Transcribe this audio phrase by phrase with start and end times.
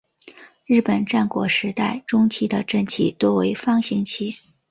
[0.65, 4.35] 日本战国时代中期的阵旗多为方形旗。